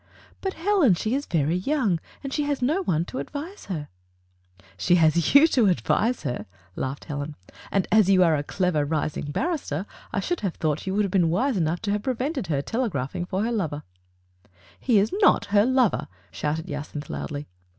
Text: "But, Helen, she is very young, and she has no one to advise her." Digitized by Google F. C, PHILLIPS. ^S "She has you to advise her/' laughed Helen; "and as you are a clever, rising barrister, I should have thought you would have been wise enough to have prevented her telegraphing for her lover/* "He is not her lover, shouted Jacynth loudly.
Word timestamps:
"But, 0.41 0.53
Helen, 0.55 0.95
she 0.95 1.13
is 1.13 1.27
very 1.27 1.57
young, 1.57 1.99
and 2.23 2.33
she 2.33 2.41
has 2.45 2.59
no 2.59 2.81
one 2.81 3.05
to 3.05 3.19
advise 3.19 3.65
her." 3.65 3.87
Digitized 3.87 4.57
by 4.57 4.57
Google 4.57 4.65
F. 4.65 4.65
C, 4.65 4.65
PHILLIPS. 4.65 4.73
^S 4.73 4.87
"She 4.87 4.95
has 4.95 5.35
you 5.35 5.47
to 5.47 5.65
advise 5.71 6.23
her/' 6.23 6.45
laughed 6.75 7.05
Helen; 7.05 7.35
"and 7.71 7.87
as 7.91 8.09
you 8.09 8.23
are 8.23 8.35
a 8.35 8.41
clever, 8.41 8.83
rising 8.83 9.25
barrister, 9.25 9.85
I 10.11 10.19
should 10.19 10.39
have 10.39 10.55
thought 10.55 10.87
you 10.87 10.95
would 10.95 11.03
have 11.05 11.11
been 11.11 11.29
wise 11.29 11.55
enough 11.57 11.83
to 11.83 11.91
have 11.91 12.01
prevented 12.01 12.47
her 12.47 12.63
telegraphing 12.63 13.25
for 13.25 13.43
her 13.43 13.51
lover/* 13.51 13.83
"He 14.79 14.97
is 14.97 15.13
not 15.21 15.45
her 15.53 15.67
lover, 15.67 16.07
shouted 16.31 16.65
Jacynth 16.65 17.07
loudly. 17.07 17.45